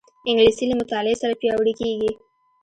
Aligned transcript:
انګلیسي 0.29 0.65
له 0.67 0.75
مطالعې 0.81 1.15
سره 1.21 1.33
پیاوړې 1.41 1.73
کېږي 1.79 2.11